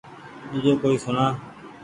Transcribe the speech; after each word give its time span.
ۮوجو 0.51 0.73
ڪوئي 0.81 0.97
سوڻآ 1.03 1.25